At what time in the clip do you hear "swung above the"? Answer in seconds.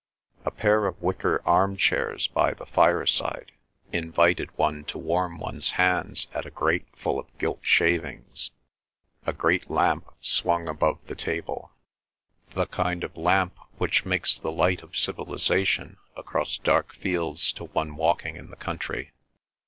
10.19-11.13